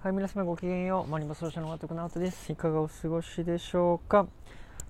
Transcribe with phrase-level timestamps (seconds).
[0.00, 1.10] はい、皆様ごきげんよう。
[1.10, 2.52] マリンバ奏者の渡直人です。
[2.52, 4.28] いかがお過ごしでしょうか？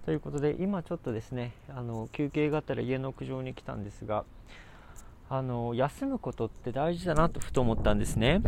[0.04, 4.26] ということで、今ちょっとですね、あの休憩があったら家の屋上に来たんですが、
[5.30, 8.42] あの休むことって大事だなとふと思ったんですね。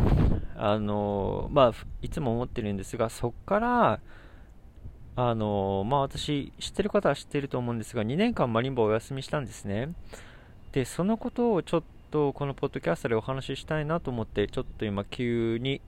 [0.55, 1.73] あのまあ、
[2.03, 3.99] いつも思ってるんですが、そこから、
[5.15, 9.95] あのまあ、私、知ってる方は知ってると思うんですが、2年間マリンバをお休みしたんですね。
[10.73, 15.81] で、そのことをちょっとこのポッドキャストでお話ししたいなと思って、ちょっと今、急に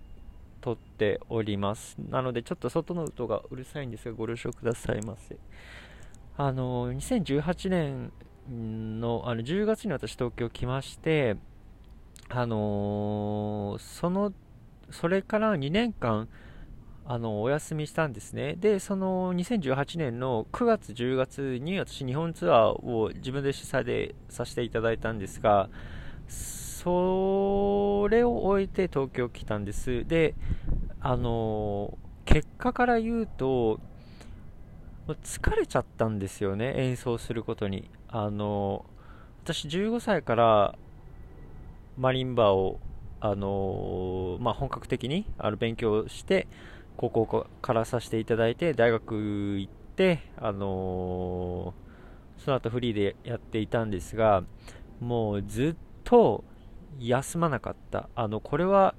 [0.64, 1.98] 撮っております。
[2.10, 5.38] なので、ちょっと外の音がうるさいんですが、ご了承くださいませ。
[6.38, 8.12] あの、2018年
[9.02, 11.36] のあの10月に私、東京来まして、
[12.30, 14.32] あのその、
[14.90, 16.30] それから2年間、
[17.06, 18.56] あのお休みしたんですね。
[18.56, 25.70] で、その2018年の9月、10月に私、日本ツアーを自分で主催でさせていただいたんですが、
[26.84, 30.06] それを終えて東京来たんです。
[30.06, 30.36] で、
[31.00, 33.80] あの結果から言うと、
[35.08, 37.90] 疲れちゃったんですよね、演奏することに。
[38.10, 38.86] あの
[39.44, 40.76] 私15歳から
[41.98, 42.80] マリンバを、
[43.22, 46.48] あのまあ、本格的にあの勉強して、
[46.98, 51.74] 高校からさせていただいて、大学行って、あの
[52.40, 54.44] その後フリーでやっていたんですが、
[55.00, 56.44] もうずっと
[57.00, 58.10] 休まなかった。
[58.16, 58.96] あの、これは、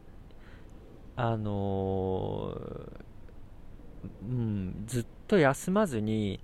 [1.17, 2.59] あの
[4.23, 6.41] うん、ずっと休まずに、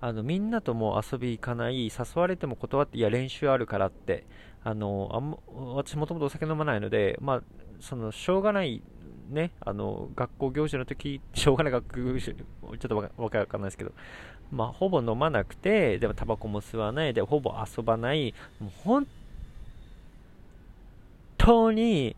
[0.00, 4.26] あのみんなとも遊び行かない、誘われても断って、いや、練習あるからって、
[4.64, 5.38] あのあん
[5.76, 7.42] 私、もともとお酒飲まないので、まあ、
[7.80, 8.82] そのしょうがない
[9.30, 13.92] ね、あの学校行事の時しょうがない学校行事、ちょっとわかわかんないですけど、
[14.50, 19.06] まあ、ほぼ飲まなくて、でもタバコも吸わない、でほぼ遊ばない、もう本
[21.48, 22.14] 当に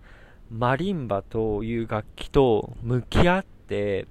[0.51, 4.09] マリンバという楽器と向き合って、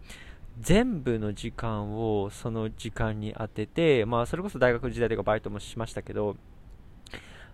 [0.62, 6.38] 全部の時間をその時間に当てて、まあ、それこそ大学時代とかバイトもしましたけど、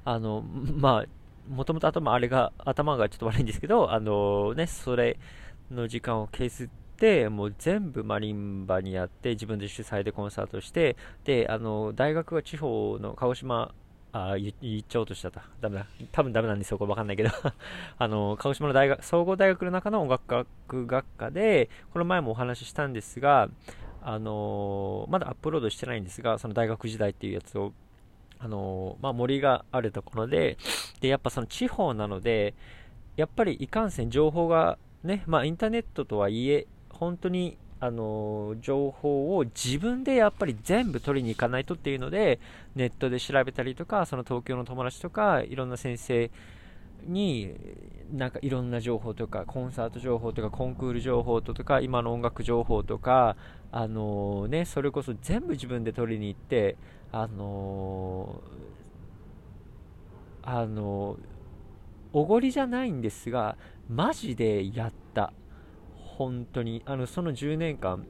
[0.03, 5.17] あの、まあ、もともと頭、あれが、頭がちょっと悪いんですけど、あのね、それ
[5.71, 13.73] の時間を削って、もう全部マリンバにやって、自分で主催でコンサートして、で、あの、大学は地方の鹿児島
[14.17, 15.43] あ言言っちゃおうとしちゃった。
[15.59, 15.85] ダメだ。
[16.13, 16.77] 多分ダメなんですよ。
[16.77, 17.29] これわかんないけど
[17.99, 23.49] あの、鹿児島の大学、総合大学の中の音楽学学科で、この前もお話ししたんですが、
[24.01, 27.73] あのまだアップロードしてないんですが、その大学時代っていうやつを、
[28.39, 30.57] あのまあ、森があるところで、
[31.01, 32.53] で、やっぱその地方なので、
[33.17, 42.39] やっぱりいかんせん情報がね、まあ、インターネットとはいえ、本当にあの情報を自分でやっぱり全部取りに行かないとっていうので
[42.75, 46.31] ネットで調べたりとかその東京の友達とかいろんな先生
[47.05, 47.53] に
[48.11, 53.35] なんかいろんな情報とかコンサート情報とかコンクール情報とか今の音楽情報とか
[53.71, 56.77] あのねそれこそ全部自分で取りに行って
[57.11, 58.41] あの
[60.41, 61.17] あの
[62.13, 63.57] おごりじゃないんですが
[63.89, 65.33] マジでやった。
[66.17, 68.05] 本当にあのその10年間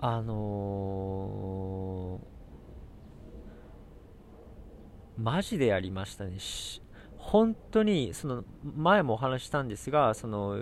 [0.00, 6.38] あのー、マジでやりましたね。
[7.16, 10.58] 本当にその前もお話したんですがその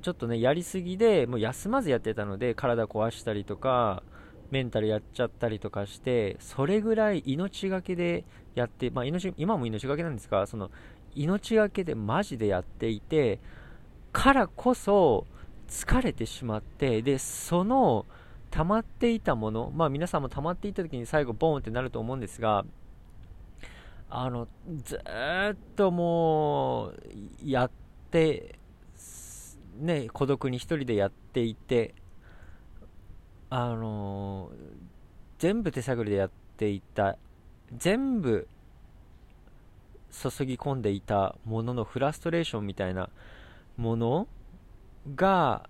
[0.00, 4.02] ちょっとねやりすぎでもう休まずやってたので体壊したりとか
[4.50, 8.24] メンタルやっちゃったりとかしてそれぐらい命がけで
[8.54, 10.70] やって、まあ、命今も命がけなんですがその
[11.14, 13.40] 命がけでマジでやっていて
[14.12, 15.26] からこそ
[15.68, 18.06] 疲れてしまって、で、その
[18.50, 22.64] 溜まっていたもの、まあ皆さんも溜まっていた時に最後ボーンってなると思うんですが、
[24.10, 24.46] あの、
[24.84, 26.94] ずっともう、
[27.42, 27.70] やっ
[28.10, 28.58] て、
[29.80, 31.94] ね、孤独に一人でやっていて、
[33.54, 34.50] あの
[35.38, 37.18] 全部手探りでやっていた、
[37.76, 38.48] 全部
[40.10, 43.10] 注ぎ込んでいたもののフラストレーションみたいな
[43.76, 44.28] もの
[45.14, 45.68] が、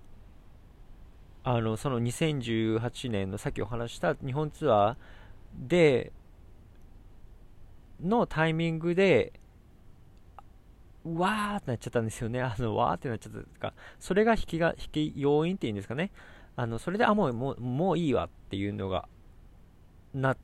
[1.44, 4.96] あの、その2018年のさっきお話した日本ツアー
[5.68, 6.12] で、
[8.02, 9.32] のタイミングで、
[11.04, 12.40] わーってなっちゃったんですよね。
[12.42, 16.10] あの、わーってなっちゃったとか、それが引きが、引き要因っていうんですかね。
[16.56, 19.08] あの、それで、あ、もう、もう、もういいわっていうのが、
[20.14, 20.36] なっ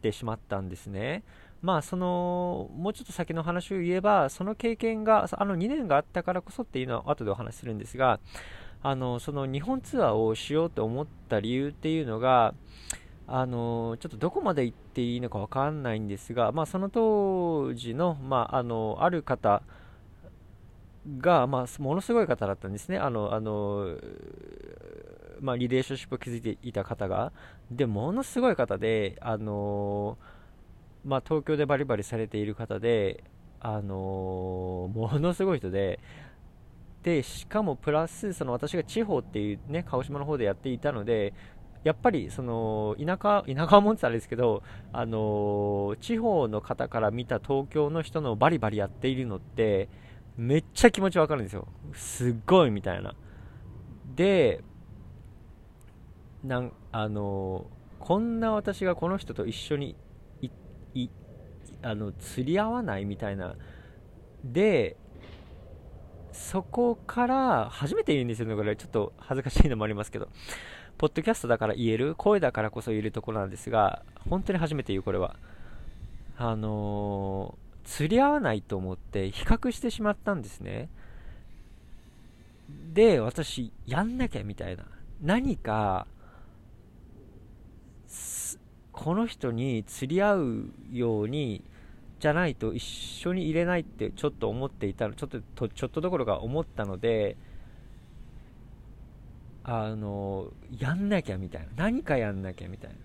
[0.00, 1.22] てしまったんですね。
[1.62, 8.18] まあ、その、もうちょっと先の話を言えば、その経験が、あの2年があったからこそっていうのは後でお話しするんですが、
[8.82, 12.54] あの、その日本ツアーをしようと思った理由っていうのが、
[13.26, 19.62] あの、ちょっとどこまで行っていいのかわかんないんですが、まあ、その当時の、まあ、あの、ある方
[21.18, 22.98] が、まあ、ものすごい方だったんですね。
[22.98, 23.96] あの、あの、
[25.40, 27.32] まあ、リレーションシップを築いていた方が。
[27.70, 30.18] で、ものすごい方で、あの、
[31.04, 33.24] まあ、東京でバリバリされている方で、
[33.60, 36.00] あのものすごい人で、
[37.02, 41.32] で、しかもプラス、その私が地方っていうね、鹿児島の方でやっていたので、
[41.82, 44.62] やっぱりその田舎田舎は思ってたんですけど、
[44.92, 49.88] あの地方の方から見た東京の人のバリバリやっているのって
[50.36, 51.68] めっちゃ気持ちわかるんですよ。
[51.94, 53.14] すっごいみたいな。
[54.14, 54.62] で
[56.44, 57.66] なんあの
[57.98, 59.96] こんな私がこの人と一緒に
[61.82, 63.54] あの釣り合わないみたいな
[64.44, 64.96] で
[66.32, 70.28] そこから初めて言うんですよねこれちょっと恥ずかしいのもありますけど
[71.00, 75.34] ポッドキャストだから言える、声だからこそ言えるところなんですが、本当に初めて言う、これは。
[76.36, 80.90] あのー、釣り合わないと思って比較してしまったんですね。
[82.92, 84.84] で、私、やんなきゃみたいな。
[85.22, 86.06] 何か、
[88.92, 91.64] この人に釣り合うように、
[92.20, 97.36] じゃないと一緒に入れないってちょっと思っていたの、ちょっと、ちょっとどころか思ったので、
[99.64, 101.68] あのやんなきゃみたいな。
[101.76, 102.96] 何かやんなきゃみたいな。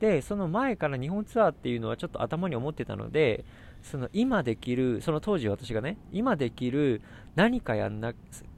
[0.00, 3.44] でその前から日本ツアーっていうのはちょっと頭に思ってたので
[3.82, 7.00] その今できるその当時私がね今できる
[7.36, 8.12] 何かやんな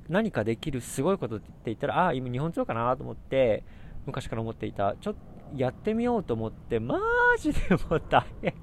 [0.09, 3.65] 何かできるすごいことって言ったらああ今日本ツアーかなと思って
[4.07, 4.97] 昔から思っていた。
[5.01, 5.21] ちょっと
[5.57, 6.99] やってみようと思ってマ
[7.39, 8.55] ジでもう大変。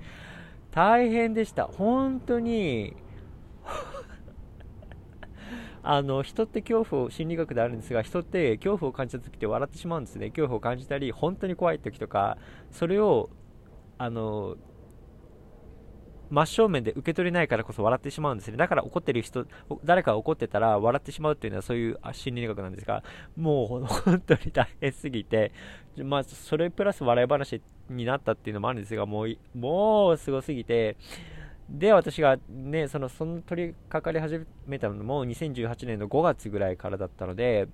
[0.73, 1.65] 大変でした。
[1.65, 2.95] 本当に。
[5.83, 10.29] あの人って恐怖を心理学であるんですが人って恐怖を感じた時って笑ってしまうんですね。
[10.29, 12.37] 恐怖を感じたり本当に怖い時とか
[12.71, 13.29] それを
[13.97, 14.57] あの
[16.33, 18.57] 真正面で受け取れないからこそ笑ってしまうんですね。
[18.57, 19.45] だから怒ってる人、
[19.85, 23.03] 誰かが怒ってたら笑ってしまうっていうのはそういう心理学なんですが、
[23.37, 25.51] もう本当に大変すぎて、
[25.97, 30.97] まあ、それプラス笑い話になったっていうのもあるんですが、もう、もうすごすぎて、
[31.69, 37.67] で、私がね、その、その取り掛かり始めたのも2018年の5月ぐらいからだったので、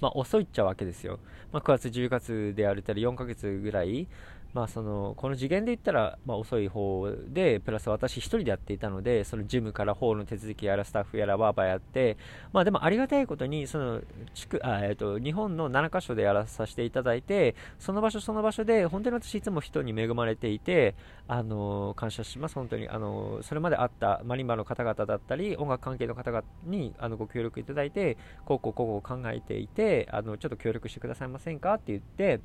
[0.00, 1.18] まあ遅いっちゃうわけですよ。
[1.52, 4.08] まあ9月、10月であるたり4ヶ月ぐらい、
[4.56, 12.16] まあ、そのこの次元で言ったら、まあ、遅い方で、プラス私1人でやっていたので、そのジムからホールの手続きやらスタッフやらバーバーやって、
[12.54, 14.00] まあ、でもありがたいことにその
[14.32, 20.94] 地区あ、えーと、日本の7カ所でやらさせていただいて、その場所その場所で、本当に私いつも人に恵まれていて、
[21.28, 28.16] あの感謝します、本当に、あのそれまであったマリンバの方々だったり、音楽関係の方々にあのご協力いただいて
[28.46, 31.74] こう、こうこうこう考えていて、あのちょっと協力してくださいませんか？
[31.74, 32.40] って言って、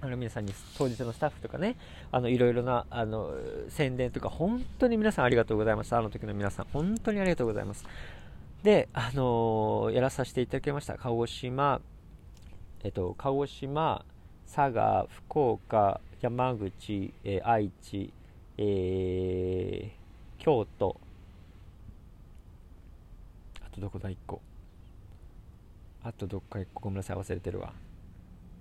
[0.00, 1.76] あの皆さんに当日のスタッフとかね、
[2.12, 3.34] あのいろいろなあの
[3.68, 5.98] 宣伝とか、本当に皆さんありがとうございました。
[5.98, 7.84] あの時の皆さん、本当にありがとうございます。
[8.62, 10.98] で、あのー、やらさせていただきました。
[10.98, 11.80] 鹿児島、
[12.84, 14.04] えっと、鹿児島、
[14.52, 18.12] 佐賀、福岡、山口、えー、愛知、
[18.58, 21.00] えー、京都、
[23.64, 24.40] あとどこだ、1個。
[26.02, 27.72] あとどっか1個、ごめんなさい、忘れてるわ。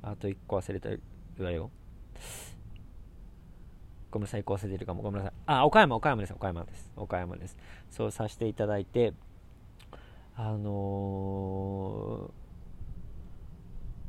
[0.02, 1.02] あと1個忘れてる。
[1.44, 1.72] わよ。
[4.12, 5.04] ごめんなさい、壊せてるかも。
[5.04, 5.34] ごめんなさい。
[5.46, 6.34] あ、岡山、岡山です。
[6.34, 6.90] 岡山です。
[6.96, 7.58] 岡山です。
[7.90, 9.14] そうさせていただいて、
[10.36, 12.32] あの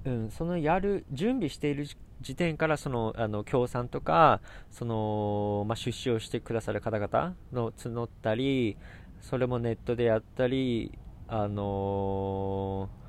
[0.04, 1.86] ー、うん、そのやる、準備している
[2.20, 4.40] 時点から、その、あの、協賛とか、
[4.70, 8.76] その、まあ、出資をしてくださる方々の募ったり、
[9.20, 13.05] それもネットでやったり、あのー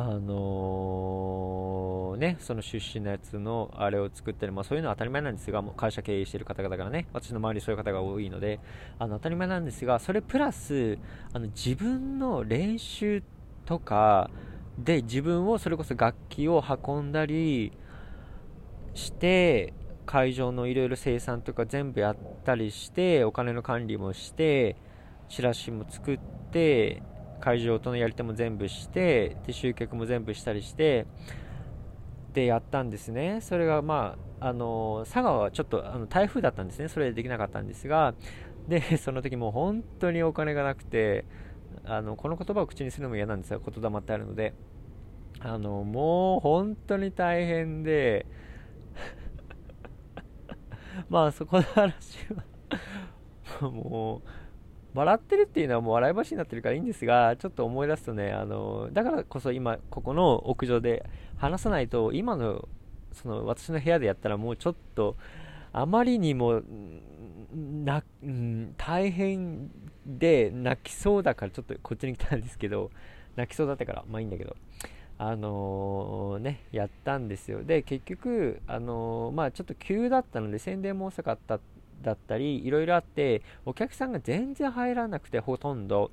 [0.00, 8.60] あのー、ね、その出資のやつのあれを作ったり、まあ、そういうのは当たり前なんですが、もう会社経営している方々からね、私の周りそういう方が多いので、
[9.00, 10.98] あの当たり前なんですが、それプラス、
[11.32, 13.24] あの自分の練習
[13.66, 14.30] とか
[14.78, 17.72] で自分をそれこそ楽器を運んだり
[18.94, 19.74] して、
[20.06, 24.76] 会場のいろいろ生産とか全部やったりして、お金の管理もして、
[25.28, 26.18] チラシも作っ
[26.52, 27.02] て、
[27.40, 31.06] 会場とのやり手も全部してで集客も全部したりして
[32.32, 33.40] でやったんですね。
[33.40, 36.88] それがまああの佐賀はちょっとあの台風だったんですね。
[36.88, 38.14] それでできなかったんですが
[38.68, 41.24] で その時もう本当にお金がなくて
[41.84, 44.54] あのこの言葉を口にするのも嫌なんですが言霊ってあるので。
[45.40, 48.26] あのもう本当に大変で。
[51.08, 52.18] まあそこの話
[53.60, 54.28] はもう
[54.94, 61.04] 笑ってるっていうのはもう笑い話になってるからいいんですが、ちょっと思い出すとね、あの、だからこそ今、ここの屋上で
[61.36, 62.68] 話さないと、今の、
[63.12, 65.16] その私の部屋でやったらもうちょっと、
[65.72, 66.62] あまりにも、
[67.52, 69.70] 泣うん、大変
[70.06, 72.90] で泣きそうだからちょっとこっちに来たんですけど
[73.36, 74.56] 泣きそうだったからまあいいんだけど
[75.18, 77.64] あのー、ねやったんですよ。
[77.64, 81.58] で結局あのー、まあちょっと急だったので宣伝も遅かった
[82.02, 86.10] だったりいろいろあってお客さんが全然入らなくてほとんど。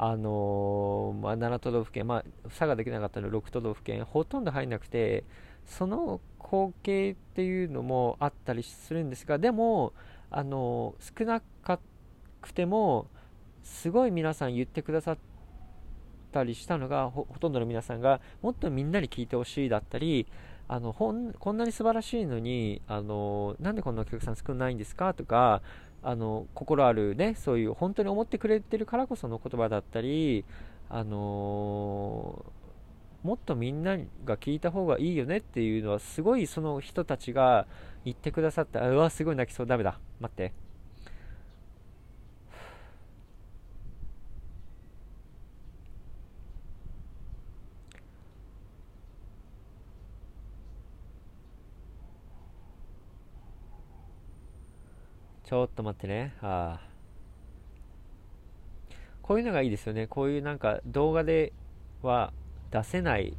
[0.00, 5.24] あのー、まあ、7都道府県、まあ、佐賀できなかったので6都道府県ほとんど入らなくて
[5.66, 9.92] その光景っていうのもあったりするんですがでも
[10.30, 11.42] あの少な
[12.40, 13.08] くても
[13.64, 15.18] すごい皆さん言ってくださっ
[16.32, 20.26] たりしたのがほとんどの皆さんがもっとみんなに聞いてほしいだったり
[20.68, 25.62] あのほんこんなに素晴らしいのにあのなんでこんなお客さん少ないんですかとか
[26.02, 30.44] あの心あるねそういう本当に思ってくれてるからこその言葉だったり
[30.90, 32.44] あの
[33.22, 37.66] もっとみんなが聞いた方がいいよねっていうのはすごいその人たちが
[38.04, 40.67] 言ってくださったうわすごい泣きそうダメだ待って。
[55.48, 56.34] ちょっと待ってね。
[56.42, 56.78] あ。
[59.22, 60.06] こういうのがいいですよね。
[60.06, 61.54] こういうなんか動画で
[62.02, 62.34] は
[62.70, 63.34] 出せない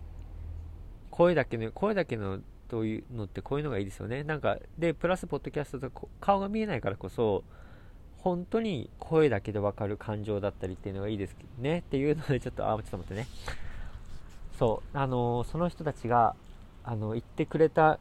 [1.11, 4.23] 声だけの、声だけのというのってこういうのがいいですよね。
[4.23, 7.43] なんか、で、プラスポッドキャストと顔が見えないからこそ、
[8.17, 11.79] 本当に声だけでわかる感情だったりっていうのがいいですね。
[11.79, 13.27] っていうので、 ちょっと、あ、ちょっと待ってね。
[14.57, 16.35] そう、あの、その人たちが、
[16.83, 17.99] あの、言ってくれた、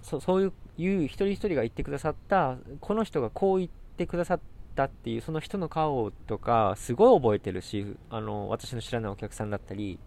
[0.00, 4.40] そそういういう一人一人が言ってくださったこの人がこう言ってくださっ
[4.74, 9.98] たっていうその人の顔とかすごい覚えてるしあの私の知らないお客さんだったり。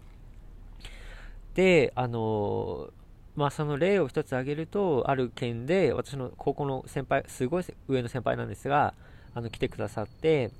[1.54, 2.90] であの
[3.34, 8.92] まあその例を一つ挙げるとある県で私の高校の先輩すごい上の先輩なんですが
[9.34, 10.50] あの来てくださって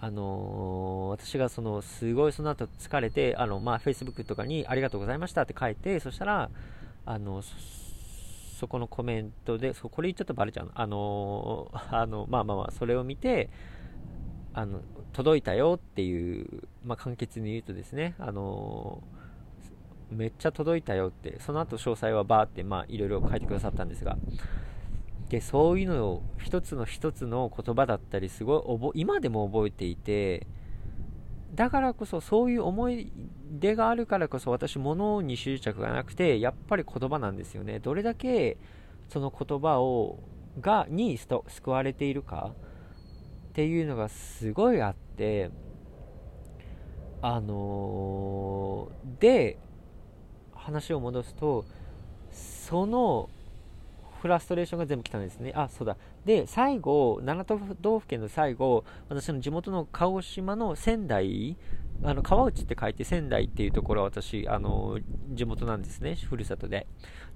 [0.00, 6.50] あのー、私がそのすごいその後疲れてあの、まあ、Facebook とかにありがとうございましたって書いてそしたら
[7.04, 7.42] あの
[8.60, 10.72] そこのコメントで、そこれ言っちゃったらバレちゃうの。
[10.74, 13.48] あの、 あの、まあまあまあ、それを見て、
[14.52, 14.82] あの、
[15.14, 19.02] 届いたよっていう、まあ簡潔に言うとですね、あの、
[20.10, 24.18] めっちゃ届いたよって、その後詳細はバーって、まあいろいろ書いてくださったんですが、
[25.30, 30.46] で、そういうのを一つの一つの言葉だったり、すごい今でも覚えていて、
[31.54, 33.12] だからこそそういう思い
[33.50, 38.56] 出があるからこそ私物に執着がなくてやっぱり言葉なんですよねどれだけ
[39.08, 40.20] その言葉を
[40.60, 42.52] がに救われているか
[43.50, 45.50] っていうのがすごいあって
[47.22, 49.58] あのー、で
[50.54, 51.64] 話を戻すと
[52.30, 53.28] その
[54.20, 55.52] フラストレーションが全部来たんですね。
[55.54, 55.96] あ、そうだ。
[56.24, 61.56] で、最後、7都道府県の最後、私の地元の鹿児島の仙台、
[62.02, 64.98] あの川内って書いて仙台っていうところは私、あの
[65.32, 66.86] 地元なんですね、ふるさとで。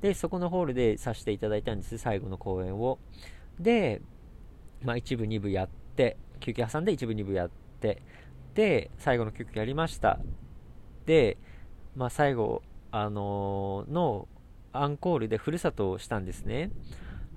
[0.01, 2.99] で、そこのホールでさせていただいたんです、最後の公演を。
[3.59, 4.03] で、
[4.83, 7.51] まあ、1部、2部やって、休憩挟んで1部、2部やっ
[7.81, 8.03] て、
[8.55, 10.19] で、最後の曲やりました。
[11.07, 11.39] で、
[11.97, 14.29] まあ、最後、あの、の
[14.73, 16.71] アンコールでふるさとをしたんですね。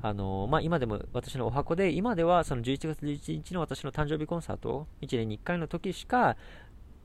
[0.02, 6.38] あのまあ、今でも私のお箱で、今ではその11月11日の私の誕生日コンサート、1年に1回の時しか、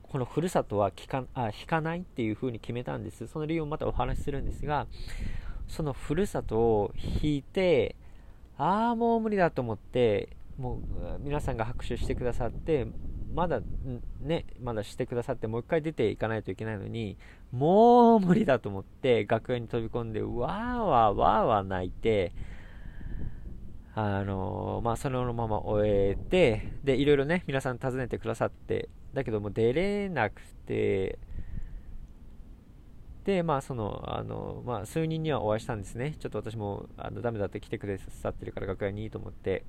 [0.03, 3.25] このふるさとは聞かあ弾かないっていう風に決めたんです。
[3.27, 4.85] その理由をまたお話しするんですが、
[5.67, 7.95] そのふるさとを弾いて、
[8.57, 10.79] ああ、もう無理だと思って、もう
[11.19, 12.85] 皆さんが拍手してくださって、
[13.33, 13.61] まだ
[14.21, 17.17] ね、まだしてくださってもう一回出ていかないといけないのに、
[17.51, 22.33] もう無理だと思って楽屋に飛び込んで、わーわーわーわー泣いて、
[23.95, 31.19] あの、まあ、そのまま終えて、で、いろいろね、皆さん訪ねてくださって、だけども出れなくて、
[33.23, 36.15] で、まあ、その、あの、まあ、数人にはお会いしたんですね。
[36.19, 39.63] ちょっと私も、あの、ダメだって来てくださってるから楽屋にいいと思って、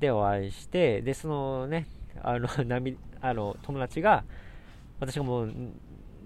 [0.00, 1.86] で、お会いして、で、そのね、
[2.22, 4.24] あの、 涙、あの、友達が、
[5.00, 5.52] 私がもう、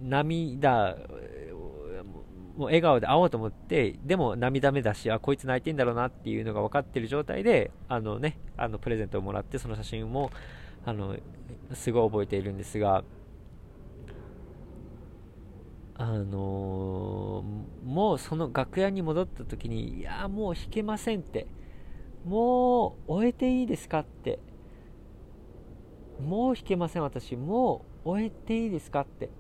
[0.03, 0.97] 涙、
[2.57, 10.31] もう笑顔で会おうと思って、でも涙目だし、あ、こいつ泣いてんだろうなっていうのが分かってる状態で、あのね、あの、プレゼントをもらって、その写真も、
[10.85, 11.17] あの、
[11.73, 13.05] すごい覚えているんですが、
[15.95, 21.47] あのー、もうその楽屋に戻った時に、いや、もう弾けませんって、
[22.25, 24.39] もう終えていいですかって
[26.21, 29.31] もう弾けません私もう終えていいですかって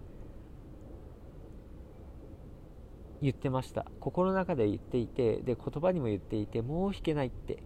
[3.22, 3.86] 言ってました。
[4.00, 7.62] 心の中で言っていてで言葉にも言っていてもう弾けないって。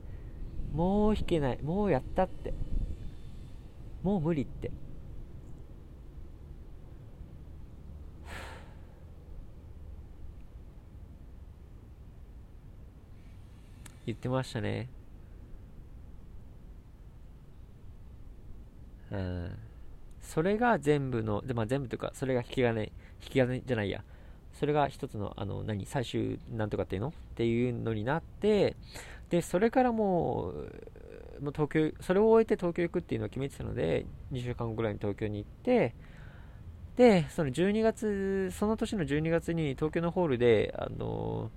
[0.72, 1.62] もう弾けない。
[1.62, 2.52] もうやったって。
[4.02, 4.70] もう無理って。
[14.06, 14.88] 言ってましたね。
[19.10, 19.58] うん。
[20.20, 22.90] それが全部ので、まあ、全部というかそれが引き金引
[23.30, 24.02] き金じゃないや。
[24.54, 27.08] それが一つのあの何最終なんとかっていうの？
[27.08, 28.76] っていうのになって
[29.30, 35.94] でそれからもうもう東京それを終えて東京行くっていうのを決めてたので2週間後ぐらいに東京に行って
[36.96, 41.50] でその12月その年の12月に東京のホールであの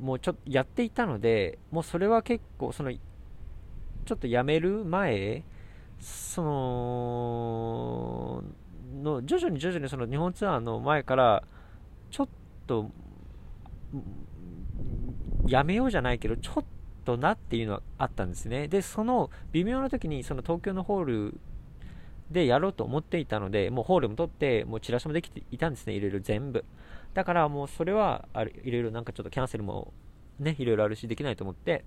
[0.00, 5.42] もうちょっとやっていたのでもうそれは結構そのちょっとやめる前
[6.00, 8.44] その
[9.02, 11.42] の徐々に徐々にその日本ツアーの前から
[12.10, 12.28] ちょっ
[12.66, 12.90] と
[15.46, 16.64] やめようじゃないけどちょっ
[17.04, 18.68] となっていうのはあったんですね。
[18.68, 21.40] でその微妙な時にその東京のホール
[22.30, 25.94] でやろうと思っていたのでもうホールも取ってもうチラシもできていたんですね。
[25.94, 26.64] いろいろ全部。
[27.14, 29.94] だからもうそれはあるいろいろなんかちょっとキャンセルも
[30.38, 31.84] ねいろいろあるしできないと思って。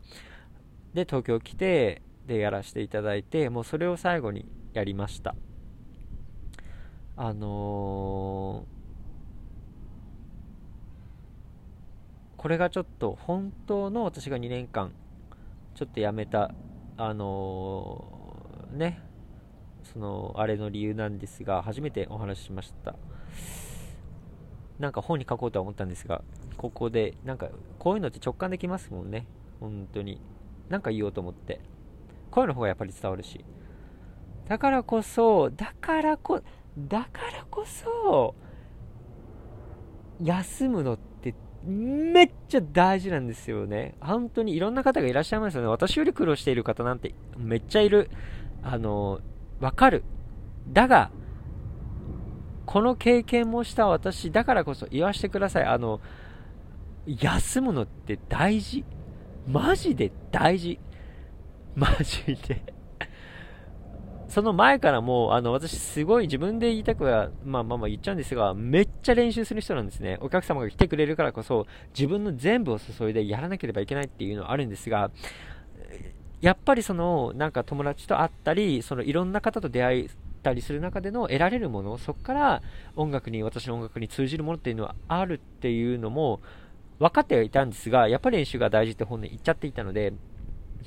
[0.93, 5.35] で東京来てでやらせていただいてもうそれを最後にやりました。
[7.15, 8.80] あのー
[12.41, 14.93] これがちょっと本当の私が2年間
[15.75, 16.49] ちょっとやめた
[16.97, 18.99] あのー、ね
[19.93, 22.95] そのあれの理由なんですが初めてお話ししました。
[24.79, 26.23] なんか本に書こうとは思ったんですが
[26.57, 29.27] ここでなんかこういうのって直感できますもんね。
[29.59, 30.19] 本当に。
[30.67, 31.61] なんか言おうと思って。
[32.31, 33.45] 声の方がやっぱり伝わるし。
[34.47, 36.41] だからこそだからこ
[36.75, 38.33] だからこそ
[40.19, 41.10] 休むのって
[41.63, 43.95] めっちゃ大事なんですよね。
[44.01, 45.67] 本当にいろんな方がいらっしゃいますよね。
[45.67, 48.09] 私より苦労している方なんてめっちゃいる。
[48.63, 49.19] あの、
[49.59, 50.03] わかる。
[50.67, 51.11] だが、
[52.65, 55.65] この経験もした私だからこそ言わせてください。
[55.65, 55.99] あの、
[57.05, 58.83] 休むのって大事。
[59.47, 60.79] マジで大事。
[61.75, 62.73] マジで
[64.31, 70.17] その前からもう、あの、私すごい自分で言いたくは、まあまあまあ言っちゃうんですが、めっちゃ練習する人なんですね。
[70.21, 75.11] お客様が来てくれるからこそ、自分の全部を注いでやらなければいけないっていうのはあるんですが、
[76.39, 80.09] やっぱりその、なんか友達と会ったり、そのいろんな方と出会っ
[80.41, 82.61] たりする中での得られるもの、そこから
[82.95, 86.39] 音楽に、私の音楽に通じるものっていうのはあるっていうのも、
[86.99, 90.13] 分かってはいたんですが、やっぱり練習が大事って本音言っちゃっていたので、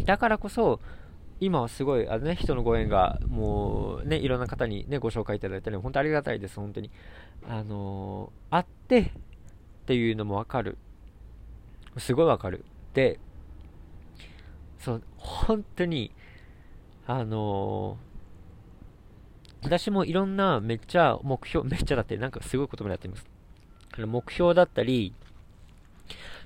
[0.06, 0.80] だからこそ、
[1.40, 6.90] 今はすごい、あのね、人のご縁が、もうね、いろんな方にね、ご紹介いただいたり、本当ありがたいです、本当に。
[7.48, 9.10] あのー、あってっ
[9.86, 10.78] ていうのもわかる。
[11.98, 12.64] すごいわかる。
[12.94, 13.18] で、
[14.78, 16.12] そう、本当に、
[17.06, 23.26] あのー、私もいろんなめっちゃ目標、めっちゃだって、なんかすごい言葉になってます。
[23.98, 25.14] 目標だったり、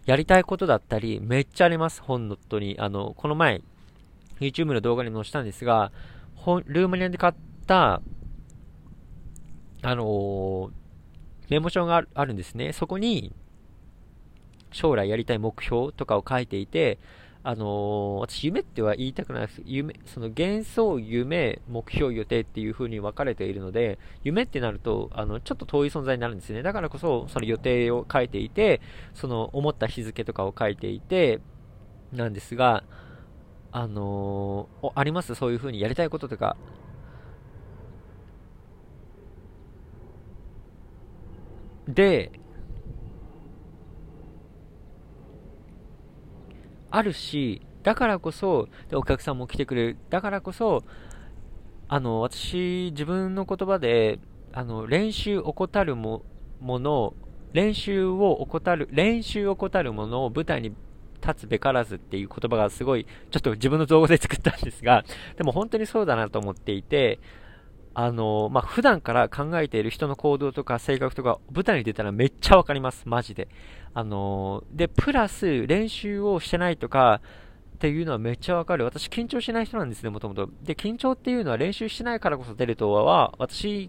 [0.06, 2.76] やりたいことだったり、めっちゃあります、本当に。
[2.78, 3.62] あの、この前、
[4.40, 5.92] YouTube の動画に載せたんですが、
[6.66, 7.34] ルーマニアで買っ
[7.66, 8.00] た、
[9.82, 10.70] あのー、
[11.50, 12.72] メモ帳があるんですね。
[12.72, 13.32] そこに、
[14.70, 16.98] 将来やりたい目標とかを書いていて、
[17.42, 19.62] あのー、私、夢っては言いたくないです。
[19.64, 26.62] 夢、その幻想、夢、目標、予定っていう風に分かれているので、夢ってなると、あの、ちょっと遠い存在になるんですね。
[26.62, 28.80] だからこそ、その予定を書いていて、
[29.14, 31.40] その思った日付とかを書いていて、
[32.12, 32.84] なんですが、
[33.70, 35.34] あのー、あります？
[35.34, 36.56] そういう風にやりたいこととか。
[41.86, 42.32] で、
[46.90, 49.96] あるし、だからこそ、でお客さんも来てくれる。
[50.10, 50.84] だからこそ、
[51.88, 54.18] あの、私、自分の言葉で、
[54.52, 56.22] あの、練習怠るも
[56.60, 57.14] もの、
[57.52, 60.74] 練習を怠る、練習を怠るものを舞台に
[61.20, 65.04] 立つべからずっていう言葉がすごい、ちょっと自分の造語で作ったんですが、
[65.36, 67.18] でも本当にそうだなと思っていて、
[67.94, 73.48] あの、まあ、普段から考えている人の行動とか性格とか舞台に出たらめっちゃわかります、マジで。
[73.94, 77.20] あの、で、プラス練習をしてないとか、
[77.78, 78.84] っていうのはめっちゃわかる。
[78.84, 80.50] 私緊張しない人なんですね、もともと。
[80.64, 83.88] で、緊張っていうのは練習してないからこそ出るとは、私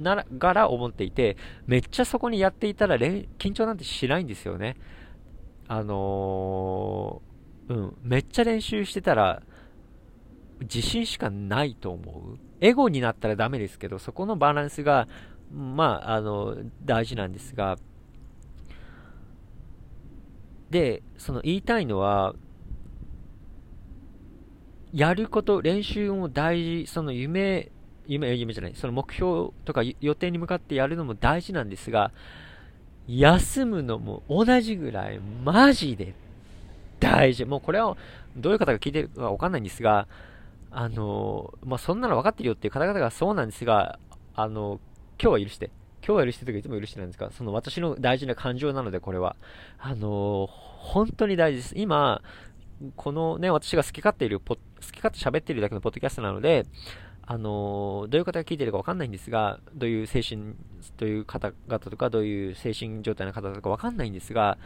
[0.00, 4.76] ならがら思っていて、めっちゃそこにやっていたら緊張なんてしないんですよね。
[5.68, 9.42] あのー、うん、めっちゃ練習してたら、
[10.62, 12.38] 自信しかないと思う。
[12.60, 15.06] エゴになったらダメですけど、そこのバランスが、
[15.52, 17.76] まあ、あの、大事なんですが、
[20.70, 22.34] で、その言いたいのは、
[24.92, 27.70] やること、練習も大事、その夢、
[28.06, 32.10] 夢、夢じゃない、その目標とか予定に向かってやるのも大事なんですが、
[33.08, 36.14] 休むのも同じぐらい、マジで
[37.00, 37.44] 大事。
[37.44, 37.96] もうこれは、
[38.36, 40.06] どういう方が聞いてるかわかんないんですが、
[40.70, 43.98] あの、まあ、そんなの分かってるよっていう方々がそうなんですが、
[44.34, 44.78] あの、
[45.20, 45.70] 今日は許して。
[46.06, 49.36] 今日は許してとかいつも許してなんですかその私の大事な感情なので、これは。
[49.78, 51.74] あの、本当に大事です。
[51.76, 52.22] 今、
[52.96, 56.66] このね、私が好き勝手いる、好き勝手喋ってるだけのポッドキャストなので、
[57.30, 60.54] あのどういう方が聞いてるかわかんないんですが、どういう精神、
[60.96, 64.56] どういう方々とか、どういう精神状態の方とかわかんないんですが、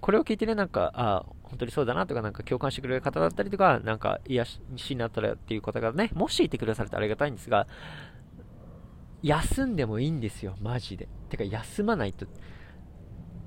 [0.00, 7.66] これを聞いてね、なんか、あ本当にそうだなとか、なんか共感してくれる方だったりとか、なんか癒しになったらっていう方がね、もしいてくださるとありがたいんですが、
[9.24, 11.08] 休んでもいいんですよ、マジで。
[11.30, 12.26] てか、休まないと、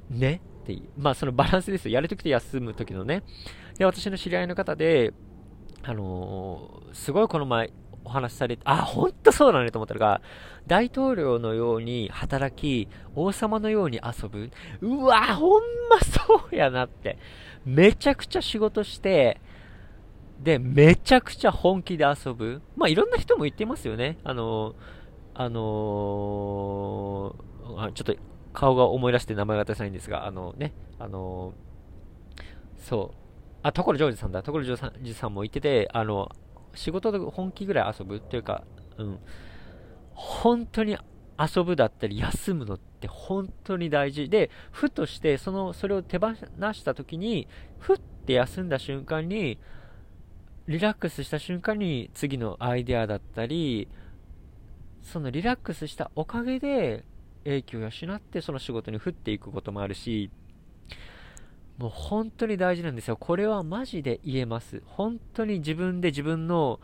[0.09, 0.89] ねっていう。
[0.97, 1.93] まあ、そのバランスですよ。
[1.93, 3.23] やるときと休むときのね。
[3.77, 5.13] で、私の知り合いの方で、
[5.83, 7.71] あのー、すごいこの前
[8.07, 10.21] お話しされて、あ、ほんとそうだねと思ったのが、
[10.65, 14.49] 大統領のように働き、王様のように遊ぶ。
[14.81, 17.17] うわ、ほんまそうやなって。
[17.65, 19.41] めちゃくちゃ仕事して、
[20.39, 22.61] で、めちゃくちゃ本気で遊ぶ。
[22.77, 24.17] まあ、いろんな人も言ってますよね。
[24.23, 24.75] あの
[25.33, 28.15] あのー、あちょっと
[28.53, 32.41] 顔が思い出して名前が出せないんですが、あのね、あのー、
[32.81, 33.17] そう、
[33.61, 36.31] あ、所ジョージさんだ、所ジョージさんも言ってて、あの、
[36.77, 38.63] 仕事で本気ぐらい遊ぶっていうか、
[38.97, 39.19] うん、
[40.13, 40.97] 本当に
[41.39, 44.29] 遊ぶだったり休むのって本当に大事。
[44.29, 47.47] で、ふとして、その、それを手放した時に、
[47.79, 49.59] ふって休んだ瞬間に、
[50.67, 53.87] リラックスした瞬間に次のアイデアだったり、
[55.01, 57.05] そのリラックスしたおかげで、
[57.43, 60.31] 影響を養ってその仕事に振っていくこともあるし、
[61.77, 63.17] もう本当に大事なんですよ。
[63.17, 64.81] これはマジで言えます。
[64.85, 66.79] 本当に自分で自分の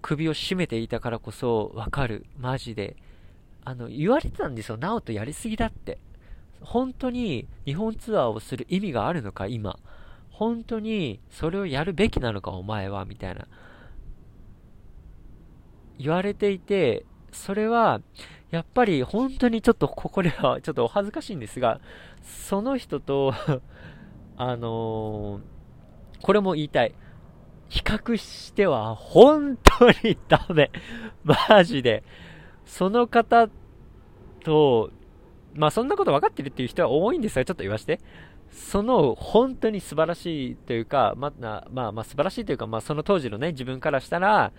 [0.00, 2.26] 首を絞めていたからこそわかる。
[2.38, 2.96] マジで。
[3.64, 4.76] あの、言われてたんですよ。
[4.76, 5.98] ナオトやりすぎだって。
[6.60, 9.76] 本当に日本ツアーをする意味があるのか、今。
[10.30, 13.48] 本当にそれをやるべきなのか、お前は、みたいな。
[15.98, 18.00] 言われていて、それは、
[18.50, 21.80] やっぱり本当にちょっとここではちょっとお恥ずかしいんですが、
[22.22, 23.34] その人と
[24.36, 26.94] あのー、これも言いたい。
[27.68, 30.70] 比較しては本当にダメ。
[31.24, 32.04] マジで。
[32.64, 33.48] その方
[34.44, 34.90] と、
[35.54, 38.00] まあそんなこと分かってるっていう人は多いんですが、ちょっと言わして。
[38.50, 44.52] その本当に素晴らしいというか、まあ、まあ、ま、素晴らしいというか、まあその当時のね、自分からしたら、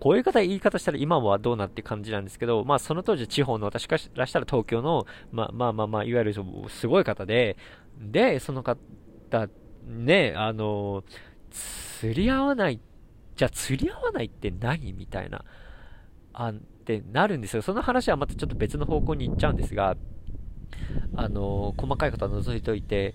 [0.00, 6.34] こういう方、言い方したら今はどうなって感じなんですけど、まあその当時地方の私からしたら東京の、まあまあまあまあ、いわゆる
[6.68, 7.56] すごい方で、
[8.00, 8.80] で、その方、
[9.86, 11.04] ね、あの、
[11.50, 12.80] 釣り合わない、
[13.36, 14.92] じゃあ釣り合わないって何？
[14.92, 15.44] みたいな、
[16.32, 17.62] あってなるんですよ。
[17.62, 19.96] その話はまたちょっと別の方向に行っちゃうんですが、
[21.14, 23.14] あの、細かいことは除いておいて、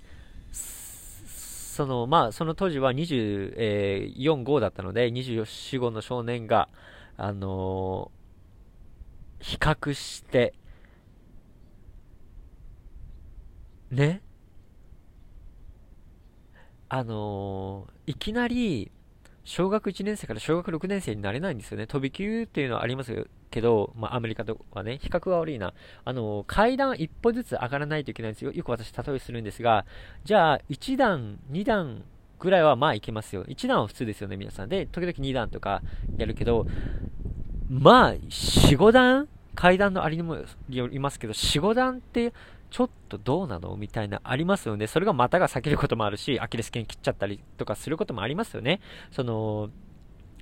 [0.51, 6.69] その、まあ、その当時は24、5だったので、24、5の少年が、
[7.17, 10.53] あのー、比較して、
[13.91, 14.21] ね、
[16.89, 18.91] あのー、いきなり、
[19.43, 21.87] 小学1年生から小学6年生になれないんですよね。
[21.87, 25.73] 飛び級っていうのはありますけど、まあ、アメリカとかね、比較が悪いな。
[26.03, 28.51] あの、階段一歩ずつ上がらないといけないんですよ。
[28.51, 29.85] よく私例えするんですが、
[30.25, 32.03] じゃあ、1段、2段
[32.39, 33.45] ぐらいはまあいけますよ。
[33.45, 34.69] 1段は普通ですよね、皆さん。
[34.69, 35.81] で、時々2段とか
[36.17, 36.67] やるけど、
[37.69, 39.27] まあ、4、5段？
[39.57, 40.35] 階段のありにも
[40.69, 42.31] よりますけど、4、5段って
[42.69, 43.75] ちょっとどうなの？
[43.77, 44.87] みたいなありますよね。
[44.87, 48.81] それが股が裂けることもあるし、アキレス腱切っちゃったりとかすることもありますよね。
[49.11, 49.69] その、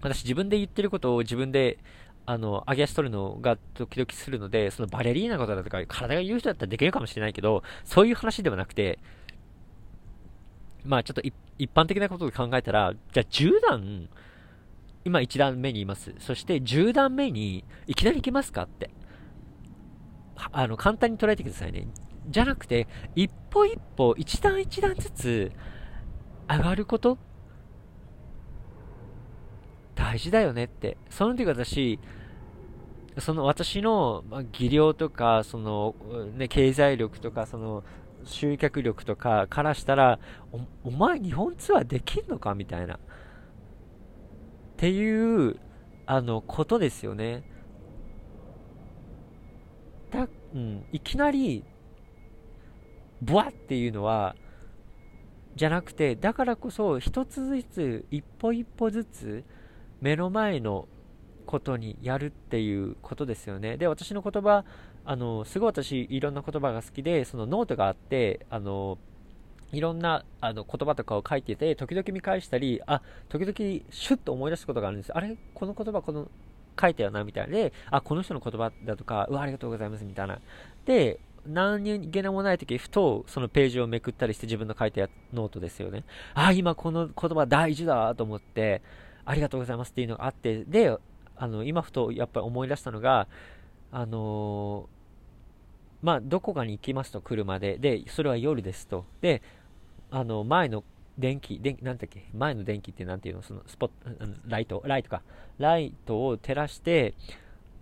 [0.02, 1.78] 私自分で言ってることを自分で、
[2.26, 8.98] あの、上げ足取るのが時々するので、そのバレリーナのことだとか、体が言う人だったらできるかもしれないけど、そういう話ではなくて、
[10.84, 11.22] まあちょっと
[11.58, 14.10] 一般的なことで考えたら、じゃあ10段、
[15.04, 16.16] 今1段目にいます。
[16.18, 18.90] そして10段目にいきなり行きますかって。
[20.52, 21.88] あの、簡単に捉えてくださいね。
[22.30, 25.52] じゃなくて、一歩一歩、一段一段ずつ
[26.50, 27.18] 上がること
[29.96, 30.98] 大事だよねって。
[31.10, 32.00] その時私、
[33.18, 35.96] その私の技量とか、その、
[36.36, 37.84] ね、経済力とか、その、
[38.26, 40.20] 集客力とかからしたら、
[40.52, 42.96] おお前日本ツアーできんのかみたいな。
[42.96, 43.00] っ
[44.78, 45.58] ていう、
[46.06, 47.44] あの、ことですよね。
[50.12, 51.64] だ、うん、いきなり、
[53.22, 54.36] ブワっていうのは、
[55.56, 59.44] じゃなくて、だからこそ、一つずつ、一歩一歩ずつ、
[60.02, 60.88] 目の前の
[61.46, 63.78] ことにやるっていうことですよね。
[63.78, 64.66] で、私の言葉、
[65.06, 68.98] あの、すごい私、いろんな言葉が好きで、そのノートがあって、あの、
[69.72, 73.54] いろんなあの言葉とかを書いてて、時々見返したり、あ、時々
[73.90, 75.14] シュッと思い出すことがあるんです。
[75.14, 75.38] あれ？
[75.54, 76.30] この言葉、この
[76.80, 80.40] 書いたよな、みたいで、あ、この人の言葉だとか、うわ、ありがとうございます、みたいな。
[80.86, 86.04] で、何気もない時、ふとそのページをめくったりして自分の書いたノートですよね。
[86.34, 88.82] ああ、今この言葉大事だと思って、
[89.26, 90.98] ありがとうございますっていうのがあって、で、
[91.38, 93.28] あの、今ふとやっぱり思い出したのが、
[93.92, 97.78] あのー、まあ、どこかに行きますと、車で。
[97.78, 99.06] で、それは夜ですと。
[99.22, 99.42] で、
[100.12, 100.84] あの、前の
[101.18, 105.24] 電気、電、なんだっけ、前の電気ってなんていうの、そのスポット、ライト、ライトか。
[105.58, 107.16] ライトを照らして、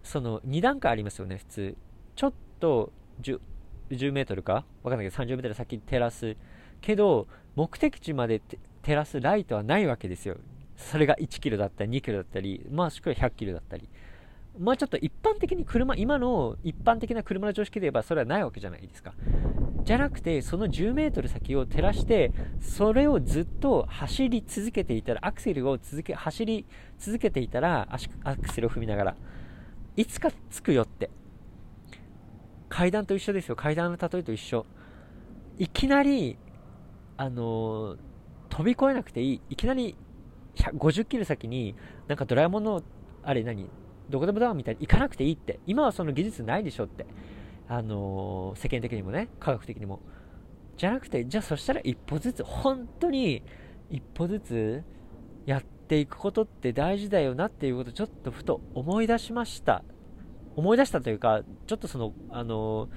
[0.04, 1.78] その2段階ありますよね、普通。
[2.16, 2.92] ちょっと
[3.90, 4.66] 10メートルか？
[4.84, 6.36] わかんないけど、30メートル先照らす。
[6.82, 8.42] けど、目的地まで
[8.82, 10.38] 照らすライトはないわけですよ。
[10.76, 13.88] それが1キロだったり2キロだったり、まあ、しくは100キロだったり。
[14.60, 19.14] まあちょっと一般的に車、今の一般的な車の常識で言えばそれはないわけじゃないですか。
[19.84, 26.66] じゃなくて、その10メートル先を照らして、それをずっと走り続けていたら、アクセルを続け、走り
[27.00, 27.88] 続けていたら、
[28.24, 29.16] アクセルを踏みながら、
[29.96, 31.10] いつか着くよって。
[32.74, 33.56] 階段と一緒ですよ。
[33.56, 34.66] 階段の例えと一緒。
[35.60, 36.40] いきなり、
[37.18, 37.98] あのー、
[38.50, 39.42] 飛び越えなくていい。
[39.52, 39.96] いきなり
[40.56, 41.76] 50キロ先に、
[42.08, 42.82] なんかドラえもんの、
[43.22, 43.70] あれ何？
[44.10, 45.60] どこでもドアみたいに行かなくていいって。
[45.68, 47.06] 今はその技術ないでしょって。
[47.68, 50.00] あのー、世間的にもね、科学的にも。
[50.76, 53.44] じゃなくて、じゃあそしたら一歩ずつ、本当に
[53.92, 54.84] 一歩ずつ
[55.46, 59.84] やっていくことって大事だよなっていうことをちょっとふと思い出しました。
[60.56, 62.90] 思い出したというか、ちょっとその、あのー、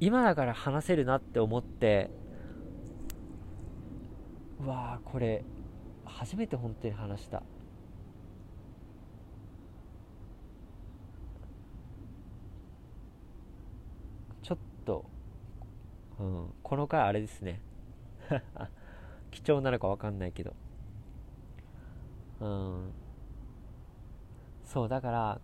[0.00, 2.10] 今だから話せるなって思って、
[4.60, 5.44] うわーこれ
[6.04, 7.42] 初めて本当に話した。
[14.42, 15.04] ちょっと、
[16.18, 17.60] うん、この回あれですね。
[19.30, 20.54] 貴重なのか分かんないけど。
[22.40, 22.92] うん。
[24.64, 25.40] そうだから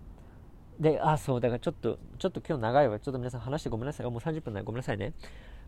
[0.82, 2.98] であそうだからちょっとちょっと今日長いわ。
[2.98, 4.06] ちょっと皆さん話してごめんなさい。
[4.06, 5.12] もう30分ないごめんなさいね。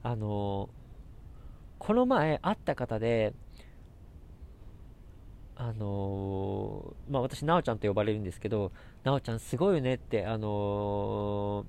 [0.03, 0.68] あのー、
[1.79, 3.33] この前会った方で
[5.57, 8.72] あのー、まあ私、なおちゃんと呼ばれるんですけど、
[9.05, 11.64] なおちゃんすごいよねって、あの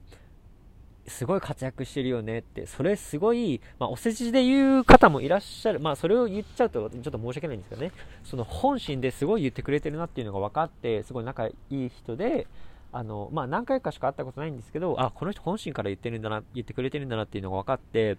[1.06, 7.92] ー、すごい活躍してるよねって、それすごい、まあ、お世辞で言う方もいらっしゃる、まあ、それを言っちゃうとちょっと申し訳ないんですけどね、
[8.24, 12.48] その本心ですごい言ってくれてるなっていうのが分かって、すごい仲いい人で、
[12.96, 18.18] あの、まあ、何回かしか会ったことないんですけど、あ、この人本心から言ってるんだな、言ってくれてるんだなっていうのが分かって、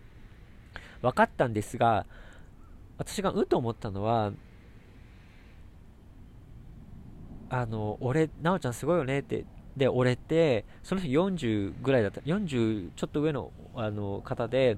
[1.00, 2.04] 分かったんですが、
[2.98, 4.32] 私がうと思ったのは、
[7.48, 9.46] あの、俺、なおちゃんすごいよねって、
[9.78, 14.76] で、俺って、その人40ぐらいだった、40ちょっと上のあの方で、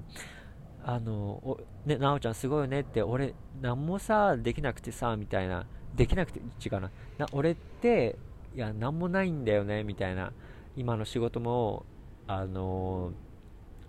[0.81, 8.15] あの、ね、なおちゃんすごいよねって、俺、何もさ、できなくてさ、みたいな、できなくて、違うな、な俺って、
[8.59, 10.33] いや、何もないんだよね、みたいな、
[10.75, 11.85] 今の仕事も、
[12.27, 13.13] あの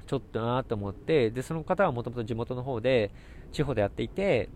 [0.06, 3.10] ちょっとなと思って、で、その方はもともと地元の方で、
[3.50, 4.48] 地方でやっていて、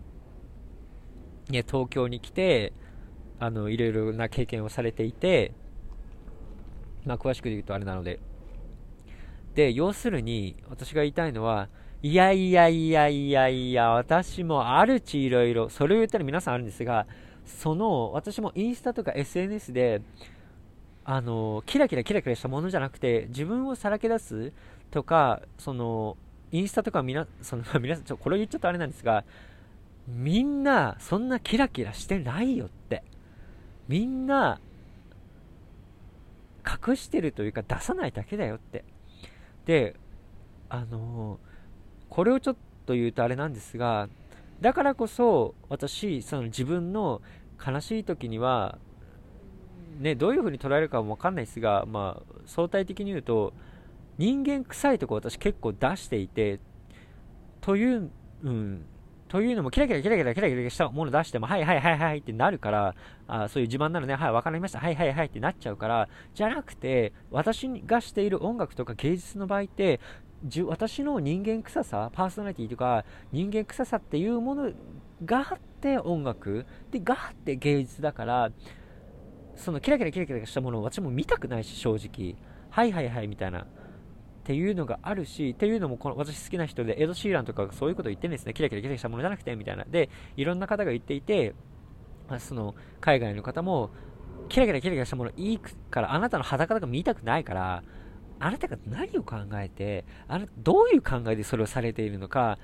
[1.49, 2.71] ね、東京に来て、
[3.39, 5.51] あの、いろいろな経験をされていて、
[7.05, 8.21] まあ、詳しく言うとあれなので。
[9.53, 11.67] で、要するに、私が言いたいのは、
[12.01, 17.05] いやいやいやいやいや、私もあるちいろいろ、それを言ったら皆さんあるんですが、
[17.45, 20.01] その、私もインスタとか SNS で、
[21.03, 24.53] あの、キラキラキラキラしたものじゃなくて、自分をさらけ出す
[24.91, 26.17] とか、その、
[26.51, 29.23] インスタとかみな、その、 皆さん、ちょ、これ言っちゃうとあれなんですが、
[30.07, 33.03] みんな、そんなキラキラしてないよって。
[33.87, 34.59] みんな
[36.65, 38.83] 隠してるというか出さないだけだよって
[39.65, 39.95] で
[40.69, 41.39] あの
[42.09, 42.55] これをちょっ
[42.85, 44.09] と言うとあれなんですが
[44.61, 47.21] だからこそ私その自分の
[47.65, 48.77] 悲しい時には
[49.99, 53.53] ねどういう風に捉えるかもわかんないですがまあ相対的に言うと
[54.17, 56.59] 人間臭いとこ私結構出していて
[57.61, 58.11] という、
[58.43, 58.85] うん、
[59.27, 62.95] というのも、キラキラキラキラキラキラしたもの出しても、はいはいはいはいってなるから、
[63.27, 69.99] あそういう自慢なのね、はい、わかりました、はいはいはいってなっちゃうから、じゃなくて、私がしている音楽とか芸術の場合って、
[70.67, 74.71] 私の人間臭さ、パーソナリティとか、人間臭さっていうもの
[75.23, 78.51] があって音楽、で、があって芸術だから、
[79.55, 82.35] そのキラキラキラキラしたものを私も見たくないし、正直。
[82.69, 83.61] はいはいはいみたいな。
[83.61, 83.67] っ
[84.43, 88.53] ていうのがあるし、っていうのもこの私好きな人で、エド・シーランとかそういうこと言ってるんですね。
[88.53, 89.85] キラキラキラしたものじゃなくて、みたいな。
[89.85, 91.55] で、いろんな方が言っていて、
[92.39, 93.91] その海外の方も
[94.49, 97.83] キラキラキラキラしたものいいからあなたの裸とか見たくないから
[98.39, 102.57] あなたが何を考えてあなどういう考えでそれをされているのか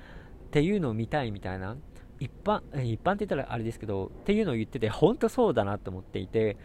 [0.46, 1.76] っていうのを見たいみたいな。
[2.20, 6.56] 一般一般って言ったらあれですけどっていうのを言ってて本当そうだなと思っていて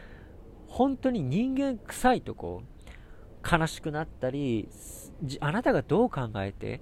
[0.68, 2.62] 本当に人間臭いとこ
[3.50, 4.70] 悲しくなったり
[5.40, 6.80] あなたがどう考えて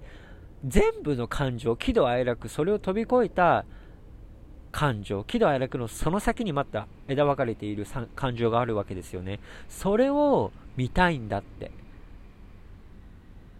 [0.66, 3.64] 全部の感情喜怒哀楽それを飛び越えた
[4.72, 9.40] 感情喜怒哀楽のその先にまた枝分かれている感情があるわけですよね。
[9.70, 11.70] それを見たいんだって。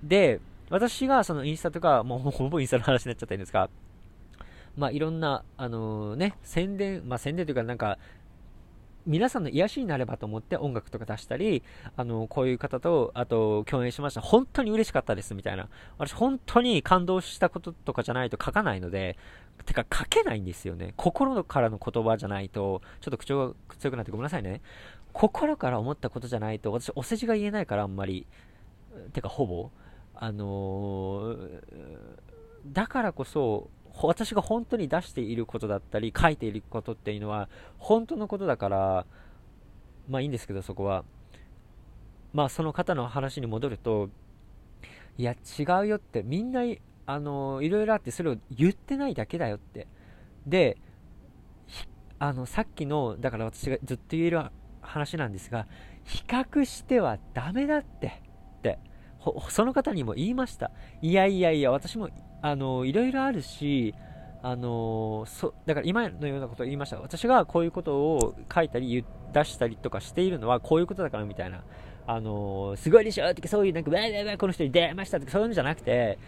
[0.02, 3.70] で私がそのインスタとかもう ほぼインスタの話になっちゃったんですが
[4.76, 7.98] まあいろんなあのー、ね宣伝まあ宣伝というかなんか
[9.06, 11.62] 皆さんの癒しになればと思って音楽とか出したり、
[11.96, 14.20] あの、こういう方と、あと、共演しました。
[14.20, 15.68] 本当に嬉しかったです、みたいな。
[15.96, 19.16] 私、本当に感動したこととかじゃないと書かないので、
[19.64, 20.92] てか、書けないんですよね。
[20.96, 24.60] 心からの言葉じゃないと、ちょっと口調が強くなってごめんなさいね。
[25.12, 28.26] 心から思ったことじゃないと、私、お世辞が言えないから、あんまり。
[29.12, 29.70] てか、ほぼ。
[30.16, 31.62] あのー、
[32.72, 33.70] だからこそ、
[34.02, 37.48] 私が本当に出していることだったり書いていることっていうのは
[37.78, 39.06] 本当のことだから
[40.08, 41.04] まあいいんですけどそこは。
[42.34, 44.10] まあその方の話に戻ると
[45.16, 46.60] いや違うよってみんな
[47.06, 49.86] あのいろいろあってそれを言ってないだけだよって。
[50.46, 50.76] で
[52.18, 54.42] あのさっきのだから私がずっと言える
[54.80, 55.66] 話なんですが
[56.04, 58.25] 比較してはダメだって。
[59.48, 60.70] その方にも言いました。
[61.02, 62.08] いやいやいや私も
[62.42, 63.94] あのいろいろあるし
[64.42, 67.00] あのそだから今のようなことを言いました。
[67.00, 71.62] 私がこういうことを書いたり出したりとかしているのはこういうことだからみたいな。
[72.08, 76.20] あのすごいでしょってそういうなんかわーわーこの人に出会いましたとかそういうのじゃなくて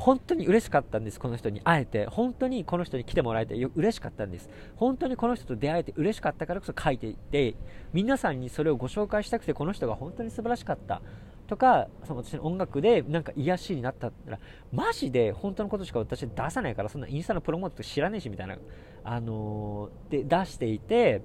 [0.00, 1.60] 本当に嬉しかったんです、この人に。
[1.60, 7.54] 会えて、本当にこの人に来てもらえて嬉しかったんです、本当にこの人と出会えて嬉しかったからこそ書いていって、
[7.92, 11.02] 皆さんにそれをご紹介したくて、この人が本当に素晴らしかった、
[11.50, 14.38] とか、その私の音楽でなんか癒しになったら、
[14.70, 18.56] マジで本当のことしか私出さないから、そんなインスタのプロモート知らねえしみたいな、
[19.02, 21.22] あのー、で出していて、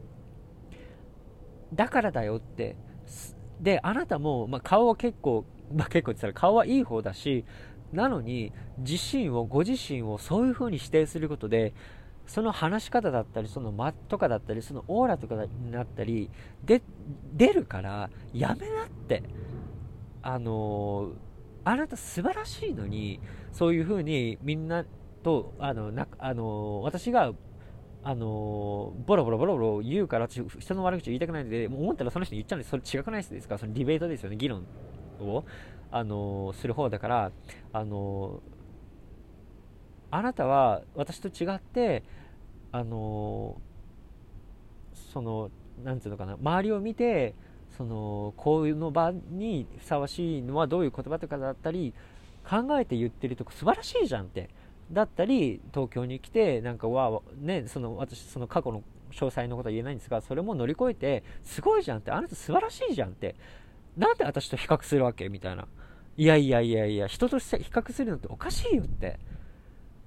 [1.76, 2.76] だからだよって。
[3.62, 7.46] で、あなたも、まあ、顔は結構、まあ、結構って言ったら顔はいい方だし、
[7.94, 11.76] なのに、自身を、ご自身をそういう風に指定することで、
[12.26, 16.32] その話し方だったり、その間とかだったり、そのオーラとかになったり、
[16.64, 16.82] で、
[17.36, 19.22] 出るから、やめなって。
[20.26, 21.12] あの
[21.64, 23.20] あなた素晴らしいのに、
[23.52, 24.86] そういう風にみんな
[25.24, 27.32] と、あの、なあの私が、
[28.04, 32.70] あのボロボロボロボロ言うから、私、人の悪口言いたくないので、思ったらその人に言っちゃうんです。
[32.72, 34.66] それ違くないですかそのディベートですよね、議論
[35.20, 35.44] を、
[35.92, 37.32] あのする方だから、
[37.72, 38.42] あの
[40.10, 42.04] あなたは私と違って、
[42.72, 43.62] あの
[45.14, 45.52] その、
[45.84, 47.36] なんていうのかな、周りを見て、
[47.78, 51.94] そのこういうの場にふさわしいのはどういう言葉とかだったり
[52.48, 54.50] 考えて言ってるとこ素晴らしいじゃんって。
[54.92, 62.12] だったり東京に来てなんかわねその私その過去の詳細のことは言えないんですがそれも乗り越えてすごいじゃんって。
[62.12, 63.36] あなた素晴らしいじゃんって。
[63.98, 65.30] なんで私と比較するわけ？
[65.30, 65.68] みたいな。
[66.18, 69.20] いやいやいやいや人として比較するのっておかしいよって。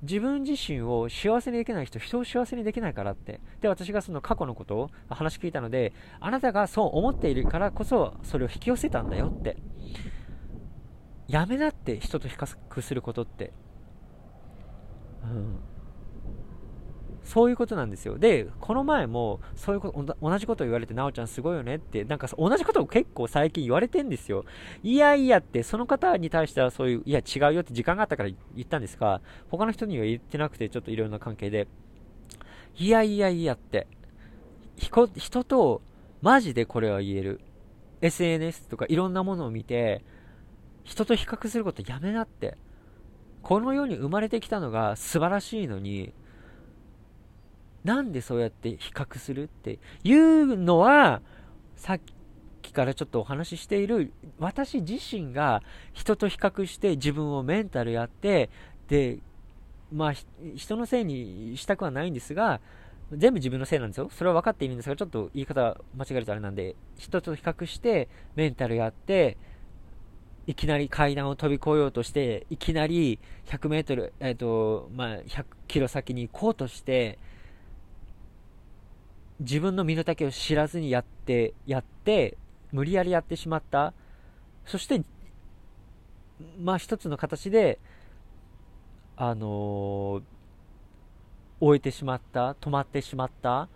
[0.03, 3.41] 自分自身を幸せにできない人、人を幸せにできないからって。
[3.61, 9.57] で、私がその過去のことを話聞いたので、あなたがそう思っているからこそ、それを引き寄せたんだよって。
[11.27, 13.53] やめなって、人と比較することって。
[15.25, 15.59] うん。
[17.29, 18.17] そういうことなんですよ。
[18.17, 24.47] で、この前も、そういうこと、同じこと言われて、なおちゃんすごいよねって、なんか同じことを結構最近言われてんですよ。
[24.83, 31.69] いやいやって、その方に対してはそういう、いや違うよって時間があったから言ったんですが、他の人には言ってなくて、ちょっといろんな関係で、
[32.79, 33.87] いやいやいやって、
[34.79, 35.83] 人と、
[36.23, 37.43] マジでこれは言える。
[38.01, 40.03] SNS とかいろんなものを見て、
[40.83, 42.57] 人と比較することやめなって。
[43.43, 46.14] この世に生まれてきたのが素晴らしいのに、
[47.85, 51.22] なんでそうやって比較するっていうのは、
[51.76, 52.01] さっ
[52.62, 55.62] きからちょっとお話ししている、私自身が
[55.93, 58.51] 人と比較して自分をメンタルやって、
[58.89, 59.18] で、
[59.93, 60.12] まあ、
[60.55, 62.61] 人のせいにしたくはないんですが、
[63.12, 64.11] 全部自分のせいなんですよ。
[64.12, 69.39] それは分かっているんですが、ちょっと言い方間違えるとあれなんで、人と比較して、メンタルやって、
[70.47, 77.18] いきなり階段を飛び越えようとして、いきなり100メートル、えっ、ー、と、まあ、100キロ先に行こうとして、
[79.41, 82.36] 自分の身の丈を知らずにやって、やって、
[82.72, 83.93] 無理やりやってしまった。
[84.64, 85.03] そして、
[86.59, 87.78] まあ一つの形で、
[89.16, 90.22] あのー、
[91.61, 93.68] 終えてしまった、止まってしまった。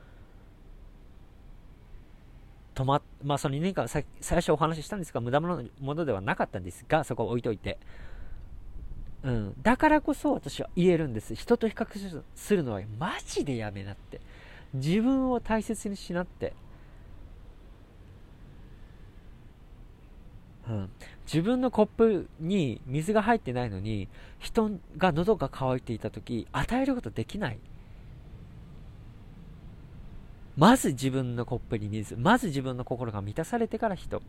[2.74, 7.78] 止ままあその2年間最初お話ししたんですが無駄なものではなかったんですがそこを置いといて
[9.24, 14.20] うん、だからこそ私は言えるんです人と比較するのはマジでやめなって
[14.74, 16.54] 自分を大切にしなって、
[20.68, 20.90] うん、
[21.24, 24.08] 自分のコップに水が入ってないのに
[24.38, 27.58] 人が喉が渇いていた時与えることできない。
[30.54, 34.22] まず自分のコップに水まず自分の心が満たされてから人。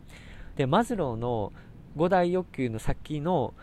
[0.56, 1.52] でマズローの
[1.96, 3.54] 五大欲求の先の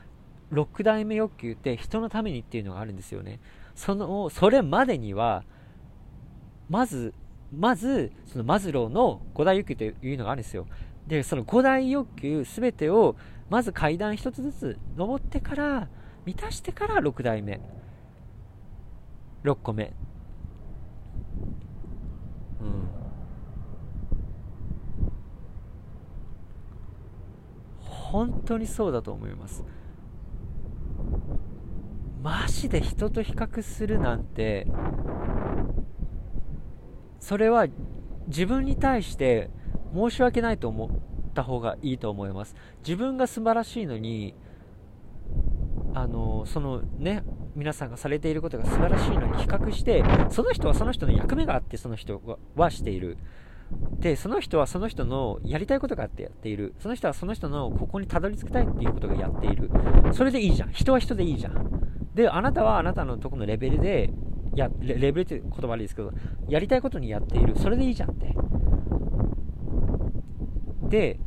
[0.51, 3.39] 6代目欲求って人のためにっていうのがあるんですよね。
[3.75, 5.43] その、それまでには、
[6.72, 7.13] まず、
[7.51, 10.67] まず、そのマズローの5大欲求というのがあるんですよ。
[11.05, 13.17] で、その5大欲求すべてを、
[13.49, 15.89] まず階段1つずつ登ってから、
[16.26, 17.59] 満たしてから6代目。
[19.43, 19.91] 6個目。
[22.61, 22.88] うん。
[27.82, 29.65] 本当にそうだと思います。
[32.24, 34.67] マジで人と比較するなんて
[37.22, 37.67] それは
[38.28, 39.49] 自分に対して
[39.93, 40.89] 申し訳ないと思っ
[41.34, 42.55] た方がいいと思います。
[42.86, 44.36] 自分が素晴らしいのに
[45.93, 47.24] あのそのね
[47.55, 52.22] 皆さんがされていることが素晴らしいのに比較してその人はその人の役目があってその人
[52.55, 53.17] はしている。
[53.99, 56.74] でその人はその人のやりたいことがあってやっている。
[56.80, 59.69] その人はその人のここにたどり着きたいっていうことがやっている。
[60.11, 60.72] それでいいじゃん。
[60.72, 61.69] 人は人でいいじゃん。
[62.15, 64.11] であなたはあなたのとこのレベルで
[64.56, 66.12] やレレベルって言葉悪いですけど
[66.47, 67.56] やりたいことにやっている。
[67.58, 68.36] それでいいじゃんって。
[70.89, 71.20] で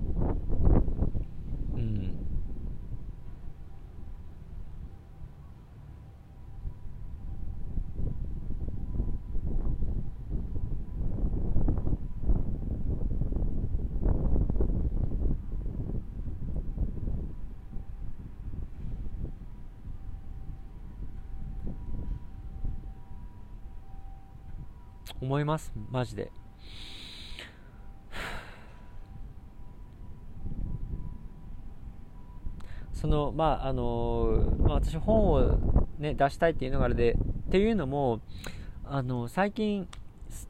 [25.34, 26.30] 思います、マジで。
[32.92, 37.16] その、まあ、あの、まあ、私本をね、出したいっていうのがあれで、
[37.48, 38.20] っていうのも、
[38.84, 39.88] あの、最近、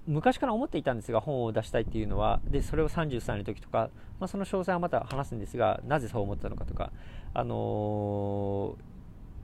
[0.06, 3.88] 昔から思っていたんですが、本を出したいっていうのは、で、それを30歳の時とか、
[4.20, 6.92] まあ、その詳細はまた話すんですが、なぜそう思ったのかとか、
[7.32, 8.76] あの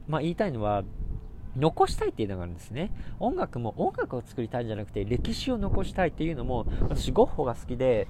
[0.07, 0.84] ー、まあ、言いたいのは、
[1.57, 2.92] 残したいっていうのがあるんですね。
[3.18, 8.09] 音楽も音楽を作りたいんじゃなくて歴史を残したいっていうのも私ゴッホが好きで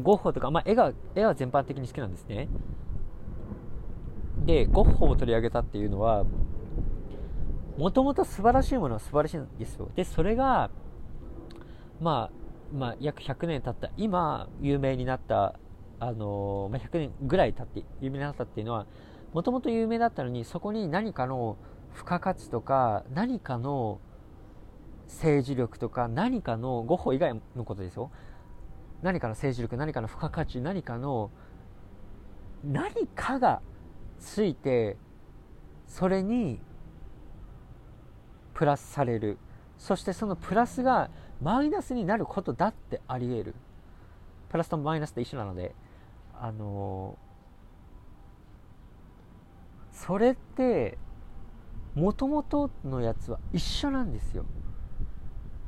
[0.00, 2.48] ゴッホとか、まあ、絵が絵は全般的に好きなんですね。
[4.46, 6.24] でゴッホを取り上げたっていうのは
[7.76, 9.90] もともと素晴らしいものは素晴らしいんですよ。
[9.96, 10.70] でそれが
[12.00, 12.40] まあ
[12.72, 15.58] まあ、約100年経った今有名になった
[16.02, 18.86] あのまあ、100年ぐらい経って有名になったっていうのは
[19.32, 21.56] もともと有名だったのにそこに何かの
[21.94, 24.00] 付加価値とか何かの
[25.06, 28.10] 政治力とか何かのゴッホ以外のことですよ。
[29.02, 31.30] 何かの政治力何かの付加価値何かの
[32.64, 33.60] 何かが
[34.18, 34.96] ついて
[35.86, 36.60] それに
[38.54, 39.38] プラスされる。
[39.78, 41.10] そしてそのプラスが
[41.40, 43.54] マイナスになることだってあり得る。
[44.48, 45.74] プラスとマイナスって一緒なので
[46.34, 47.29] あのー
[50.06, 50.96] それって
[51.94, 54.46] もともとのやつは一緒なんですよ。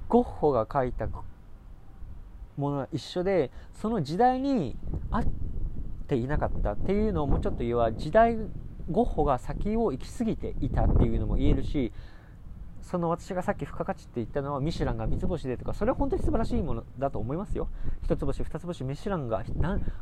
[0.09, 4.77] ゴッホが描いたものは一緒でその時代に
[5.11, 5.25] 合っ
[6.07, 8.37] ていなかったっていうのをもうちょっと言えば時代
[8.91, 11.93] ゴッホが先を行き過ぎていたっていうのも言えるし
[12.83, 17.69] その私がさっき付加価値って言ったのはミシュランが三つ星でとかそれは本当に素晴らしいものだと思いますよ。
[18.03, 19.45] 一つ星二つ星ミシュランが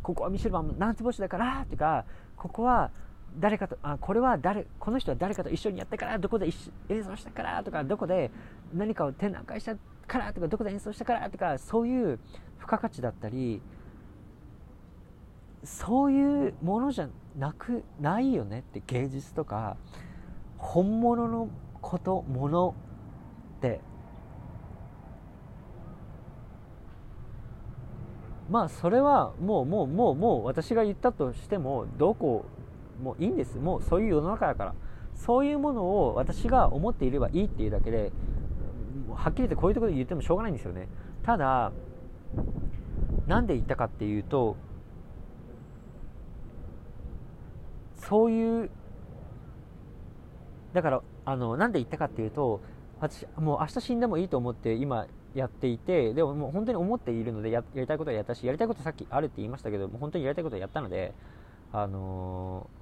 [0.03, 2.05] ここはミシュラン何つ星だからとか
[2.37, 2.91] ここは
[3.39, 6.51] 誰かとあこれは誰この人は誰かと一緒にやったからどこで
[6.89, 8.31] 演奏したからとかどこで
[8.74, 9.76] 何かを展覧会した
[10.07, 12.18] からとかどこで演奏したからとかそういう
[12.59, 13.62] 付加価値だったり
[15.62, 17.09] そういうものじゃ
[17.39, 19.76] なくないよねって芸術とか
[20.59, 21.49] 本物の
[21.81, 22.74] こともの
[23.59, 23.81] って。
[28.51, 32.47] まあそれはもうもうもうもう私が言ったとしてもどこ
[33.03, 33.57] もういいんです。
[33.59, 34.75] もうそういう世の中だから。
[35.15, 38.11] そういうものを私が思っていればいいっていうだけで
[39.15, 40.89] はっきり言ってこういうところで言ってもしょうがないんですよね。
[41.23, 41.73] ただ
[43.27, 44.57] なんで言ったかっていうと
[47.97, 48.71] そういう
[50.73, 52.61] だからあのなんで言ったかっていうと
[53.01, 61.15] 私もう明日死んでもいいと思って今やっていてでももう本当に思っているのでやりたいことはやったしやりたいことさっきあるって言いましたけども本当にやりたいことはやったので
[61.73, 62.80] あのー、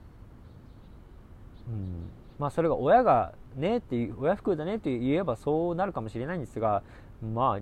[1.69, 2.11] うん。
[2.39, 6.83] まあそれが親がねって親服だねって言えばそうなるかもしれないんですが
[7.23, 7.61] まあ、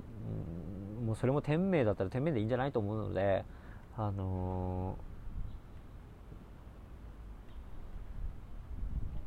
[1.04, 3.44] もうそれも天命だったら天命でいいんじゃないと思うので
[3.96, 4.98] あの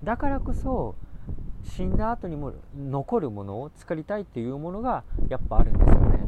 [0.04, 0.96] ー、だからこそ
[1.64, 6.20] 死んだ後にも残るものを作りたいっていうものがやっぱあるんですよね。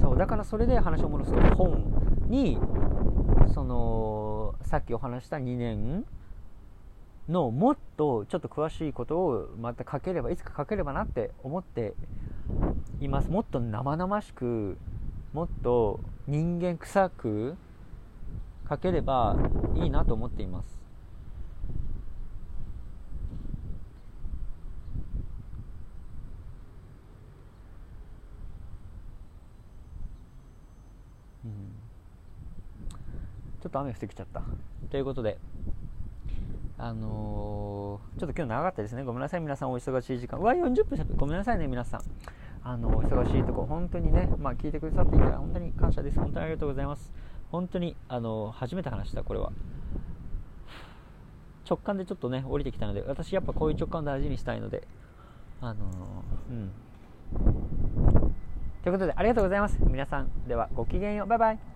[0.00, 1.82] そうだからそれで話を戻すと本
[2.28, 2.58] に
[3.46, 6.04] そのさっきお話した2年
[7.28, 11.94] のもっとちょっと詳しいことをまた書ければいつか書ければなって思って
[13.00, 13.30] います。
[13.30, 14.78] もっと生々しく
[15.32, 17.58] もっと人間臭く
[18.68, 19.40] 書ければ
[19.74, 20.82] いいなと思っています
[31.44, 31.74] うん
[33.64, 34.42] ちょっと雨降ってきちゃった
[34.90, 35.38] ということで
[36.76, 39.04] あのー、ちょっと今日長かったですね。
[39.04, 40.38] ごめんなさい、皆さんお忙しい時間。
[40.38, 42.02] うわ、40分しゃべごめんなさいね、皆さん。
[42.62, 46.18] あのー、忙しいとこ、本当にね、まあ、聞いてくださっていたら本当に感謝です。
[46.18, 47.10] 本当にありがとうございます。
[47.50, 49.52] 本当に、あの、初めて話した、これは。
[51.66, 54.86] 直感でちょっとね、降りてきたので、私やっぱこういう直感を大事にしたいので、
[55.62, 55.86] あの
[56.50, 56.70] うん。
[58.82, 59.78] ということで、ありがとうございます。
[59.80, 61.26] 皆さん、では、ごきげんよう。
[61.28, 61.73] バイバイ。